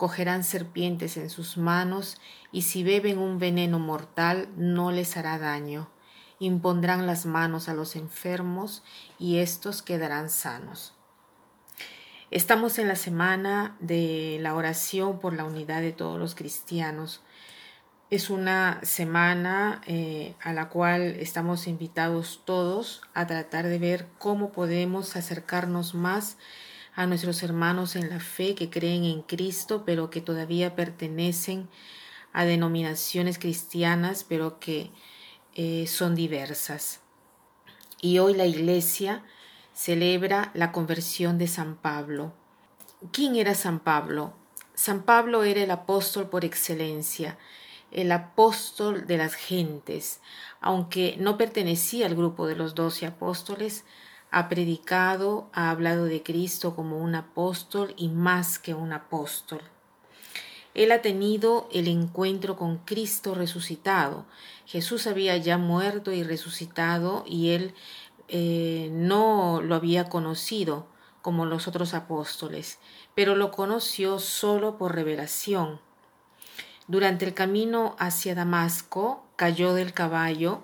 [0.00, 2.22] cogerán serpientes en sus manos,
[2.52, 5.90] y si beben un veneno mortal no les hará daño.
[6.38, 8.82] Impondrán las manos a los enfermos,
[9.18, 10.94] y éstos quedarán sanos.
[12.30, 17.20] Estamos en la semana de la oración por la unidad de todos los cristianos.
[18.08, 24.50] Es una semana eh, a la cual estamos invitados todos a tratar de ver cómo
[24.50, 26.69] podemos acercarnos más a
[27.06, 31.68] nuestros hermanos en la fe que creen en Cristo, pero que todavía pertenecen
[32.32, 34.90] a denominaciones cristianas, pero que
[35.54, 37.00] eh, son diversas.
[38.00, 39.24] Y hoy la Iglesia
[39.74, 42.32] celebra la conversión de San Pablo.
[43.12, 44.34] ¿Quién era San Pablo?
[44.74, 47.38] San Pablo era el apóstol por excelencia,
[47.90, 50.20] el apóstol de las gentes.
[50.60, 53.84] Aunque no pertenecía al grupo de los doce apóstoles,
[54.30, 59.60] ha predicado, ha hablado de Cristo como un apóstol y más que un apóstol.
[60.72, 64.24] Él ha tenido el encuentro con Cristo resucitado.
[64.66, 67.74] Jesús había ya muerto y resucitado y él
[68.28, 70.86] eh, no lo había conocido
[71.22, 72.78] como los otros apóstoles,
[73.16, 75.80] pero lo conoció solo por revelación.
[76.86, 80.62] Durante el camino hacia Damasco cayó del caballo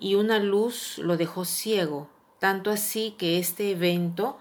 [0.00, 2.08] y una luz lo dejó ciego
[2.44, 4.36] tanto así que este evento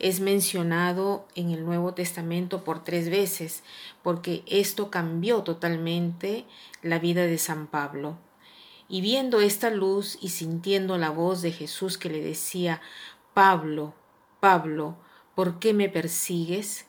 [0.00, 3.62] es mencionado en el Nuevo Testamento por tres veces,
[4.02, 6.46] porque esto cambió totalmente
[6.82, 8.18] la vida de San Pablo.
[8.88, 12.80] Y viendo esta luz y sintiendo la voz de Jesús que le decía,
[13.34, 13.94] Pablo,
[14.40, 14.96] Pablo,
[15.36, 16.86] ¿por qué me persigues?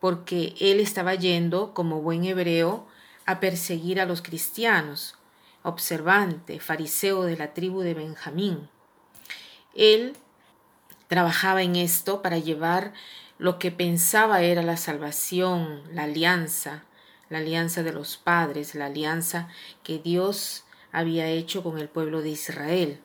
[0.00, 2.84] Porque él estaba yendo, como buen hebreo,
[3.26, 5.14] a perseguir a los cristianos,
[5.62, 8.73] observante, fariseo de la tribu de Benjamín.
[9.74, 10.16] Él
[11.08, 12.92] trabajaba en esto para llevar
[13.38, 16.84] lo que pensaba era la salvación, la alianza,
[17.28, 19.48] la alianza de los padres, la alianza
[19.82, 23.00] que Dios había hecho con el pueblo de Israel.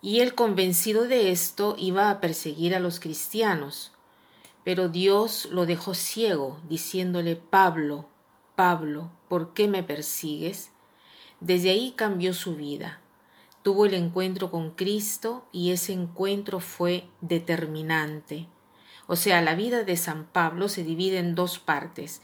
[0.00, 3.90] Y él, convencido de esto, iba a perseguir a los cristianos.
[4.62, 8.08] Pero Dios lo dejó ciego, diciéndole, Pablo,
[8.54, 10.70] Pablo, ¿por qué me persigues?
[11.40, 13.00] Desde ahí cambió su vida
[13.64, 18.46] tuvo el encuentro con Cristo y ese encuentro fue determinante.
[19.06, 22.20] O sea, la vida de San Pablo se divide en dos partes.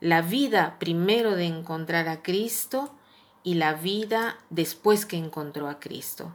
[0.00, 2.94] La vida primero de encontrar a Cristo
[3.44, 6.32] y la vida después que encontró a Cristo.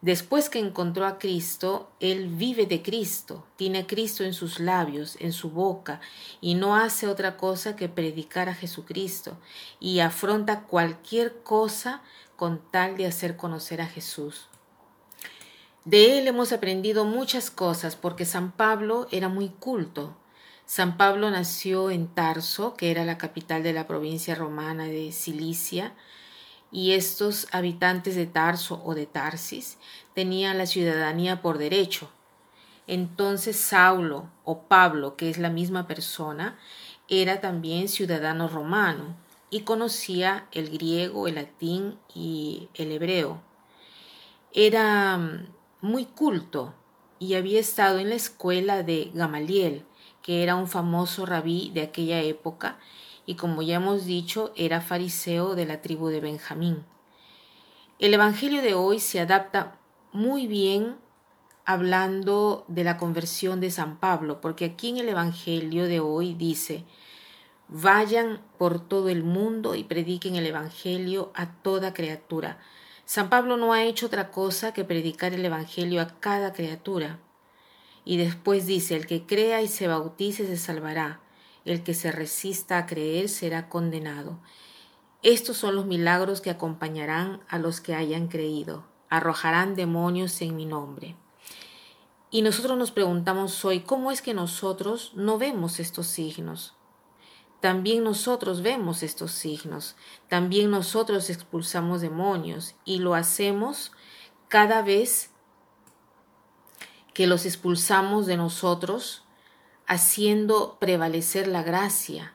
[0.00, 5.16] Después que encontró a Cristo, él vive de Cristo, tiene a Cristo en sus labios,
[5.18, 6.00] en su boca,
[6.40, 9.36] y no hace otra cosa que predicar a Jesucristo,
[9.80, 12.02] y afronta cualquier cosa
[12.36, 14.46] con tal de hacer conocer a Jesús.
[15.84, 20.14] De él hemos aprendido muchas cosas porque San Pablo era muy culto.
[20.66, 25.94] San Pablo nació en Tarso, que era la capital de la provincia romana de Cilicia,
[26.70, 29.78] y estos habitantes de Tarso o de Tarsis
[30.14, 32.10] tenían la ciudadanía por derecho.
[32.86, 36.58] Entonces Saulo o Pablo, que es la misma persona,
[37.08, 39.16] era también ciudadano romano
[39.50, 43.42] y conocía el griego, el latín y el hebreo.
[44.52, 45.48] Era mm,
[45.80, 46.74] muy culto
[47.18, 49.84] y había estado en la escuela de Gamaliel,
[50.22, 52.78] que era un famoso rabí de aquella época
[53.28, 56.82] y como ya hemos dicho era fariseo de la tribu de Benjamín.
[57.98, 59.76] El Evangelio de hoy se adapta
[60.12, 60.96] muy bien
[61.66, 66.86] hablando de la conversión de San Pablo, porque aquí en el Evangelio de hoy dice,
[67.68, 72.58] Vayan por todo el mundo y prediquen el Evangelio a toda criatura.
[73.04, 77.18] San Pablo no ha hecho otra cosa que predicar el Evangelio a cada criatura.
[78.06, 81.20] Y después dice, el que crea y se bautice se salvará,
[81.64, 84.38] el que se resista a creer será condenado.
[85.22, 88.84] Estos son los milagros que acompañarán a los que hayan creído.
[89.10, 91.16] Arrojarán demonios en mi nombre.
[92.30, 96.74] Y nosotros nos preguntamos hoy, ¿cómo es que nosotros no vemos estos signos?
[97.60, 99.96] También nosotros vemos estos signos,
[100.28, 103.90] también nosotros expulsamos demonios y lo hacemos
[104.46, 105.32] cada vez
[107.14, 109.24] que los expulsamos de nosotros,
[109.88, 112.34] haciendo prevalecer la gracia,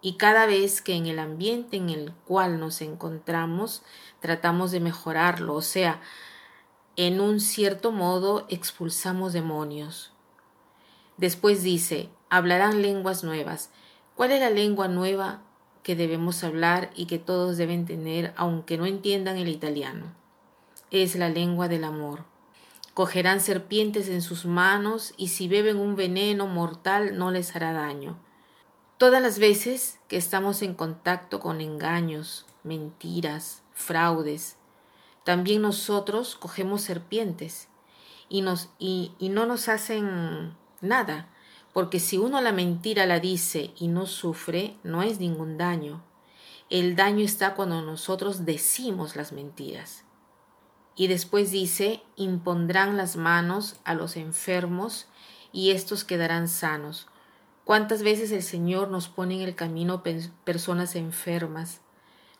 [0.00, 3.82] y cada vez que en el ambiente en el cual nos encontramos
[4.20, 6.00] tratamos de mejorarlo, o sea,
[6.96, 10.12] en un cierto modo expulsamos demonios.
[11.16, 13.70] Después dice, hablarán lenguas nuevas.
[14.14, 15.42] ¿Cuál es la lengua nueva
[15.82, 20.14] que debemos hablar y que todos deben tener aunque no entiendan el italiano?
[20.90, 22.31] Es la lengua del amor.
[22.94, 28.18] Cogerán serpientes en sus manos y si beben un veneno mortal no les hará daño.
[28.98, 34.56] Todas las veces que estamos en contacto con engaños, mentiras, fraudes,
[35.24, 37.68] también nosotros cogemos serpientes
[38.28, 38.44] y,
[39.18, 41.28] y no nos hacen nada,
[41.72, 46.02] porque si uno la mentira la dice y no sufre, no es ningún daño.
[46.68, 50.04] El daño está cuando nosotros decimos las mentiras.
[50.94, 55.06] Y después dice, impondrán las manos a los enfermos
[55.52, 57.08] y éstos quedarán sanos.
[57.64, 60.02] ¿Cuántas veces el Señor nos pone en el camino
[60.44, 61.80] personas enfermas,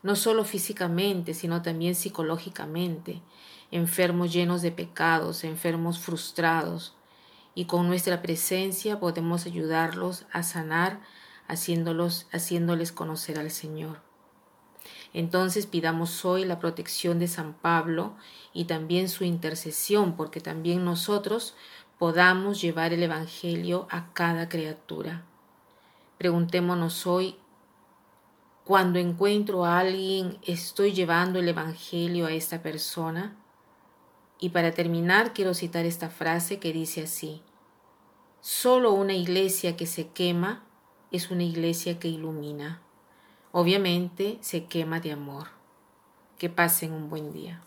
[0.02, 3.22] no solo físicamente, sino también psicológicamente,
[3.70, 6.96] enfermos llenos de pecados, enfermos frustrados,
[7.54, 11.00] y con nuestra presencia podemos ayudarlos a sanar,
[11.46, 14.11] haciéndolos, haciéndoles conocer al Señor.
[15.12, 18.14] Entonces pidamos hoy la protección de San Pablo
[18.52, 21.54] y también su intercesión, porque también nosotros
[21.98, 25.24] podamos llevar el Evangelio a cada criatura.
[26.18, 27.36] Preguntémonos hoy,
[28.64, 33.36] cuando encuentro a alguien, ¿estoy llevando el Evangelio a esta persona?
[34.38, 37.42] Y para terminar, quiero citar esta frase que dice así,
[38.40, 40.64] solo una iglesia que se quema
[41.12, 42.81] es una iglesia que ilumina.
[43.54, 45.48] Obviamente se quema de amor.
[46.38, 47.60] Que pasen un buen día.